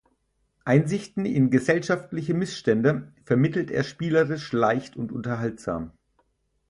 Einsichten 0.65 1.25
in 1.27 1.51
gesellschaftliche 1.51 2.33
Missstände 2.33 3.13
vermittelt 3.23 3.69
er 3.69 3.83
spielerisch 3.83 4.51
leicht 4.51 4.97
und 4.97 5.11
unterhaltsam. 5.11 5.91